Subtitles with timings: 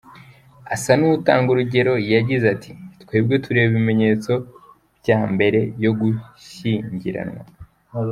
[0.73, 4.31] Asa n’utanga urugero yagize ati “Twebwe tureba ibimenyetso
[4.99, 7.43] bya mbere yo gushyingiranwa.